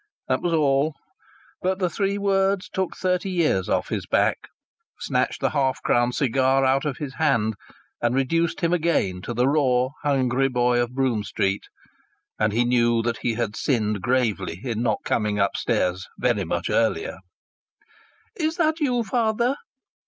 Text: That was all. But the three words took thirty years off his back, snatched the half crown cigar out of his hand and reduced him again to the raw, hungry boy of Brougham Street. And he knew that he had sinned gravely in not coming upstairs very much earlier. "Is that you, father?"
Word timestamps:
That 0.27 0.41
was 0.41 0.51
all. 0.51 0.95
But 1.61 1.77
the 1.77 1.87
three 1.87 2.17
words 2.17 2.69
took 2.69 2.97
thirty 2.97 3.29
years 3.29 3.69
off 3.69 3.89
his 3.89 4.07
back, 4.07 4.47
snatched 4.99 5.41
the 5.41 5.51
half 5.51 5.79
crown 5.83 6.11
cigar 6.11 6.65
out 6.65 6.85
of 6.85 6.97
his 6.97 7.13
hand 7.13 7.53
and 8.01 8.15
reduced 8.15 8.61
him 8.61 8.73
again 8.73 9.21
to 9.21 9.35
the 9.35 9.47
raw, 9.47 9.89
hungry 10.01 10.49
boy 10.49 10.81
of 10.81 10.95
Brougham 10.95 11.23
Street. 11.23 11.65
And 12.39 12.51
he 12.51 12.65
knew 12.65 13.03
that 13.03 13.17
he 13.17 13.35
had 13.35 13.55
sinned 13.55 14.01
gravely 14.01 14.59
in 14.63 14.81
not 14.81 15.03
coming 15.05 15.37
upstairs 15.37 16.07
very 16.17 16.45
much 16.45 16.71
earlier. 16.71 17.19
"Is 18.35 18.55
that 18.57 18.79
you, 18.79 19.03
father?" 19.03 19.55